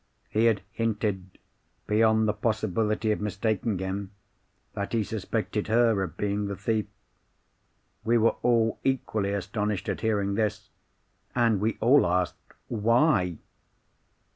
He 0.31 0.45
had 0.45 0.63
hinted, 0.71 1.37
beyond 1.85 2.27
the 2.27 2.33
possibility 2.33 3.11
of 3.11 3.21
mistaking 3.21 3.77
him, 3.77 4.09
that 4.73 4.93
he 4.93 5.03
suspected 5.03 5.67
her 5.67 6.01
of 6.01 6.17
being 6.17 6.47
the 6.47 6.55
thief. 6.55 6.87
We 8.03 8.17
were 8.17 8.33
all 8.41 8.79
equally 8.83 9.31
astonished 9.31 9.87
at 9.89 10.01
hearing 10.01 10.33
this, 10.33 10.71
and 11.35 11.59
we 11.61 11.77
all 11.81 12.07
asked, 12.07 12.33
Why? 12.67 13.37